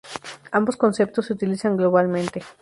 [0.51, 2.41] Ambos conceptos, se utilizan globalmente.